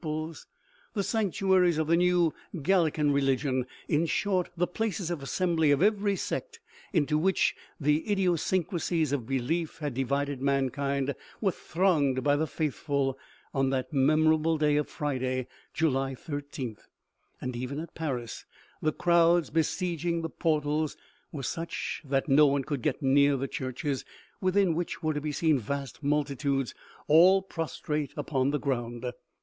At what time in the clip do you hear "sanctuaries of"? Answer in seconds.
1.03-1.85